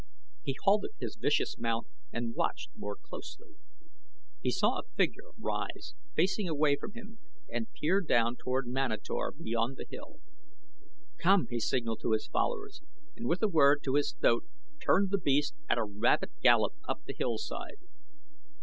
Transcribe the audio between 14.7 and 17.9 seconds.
turned the beast at a rapid gallop up the hillside.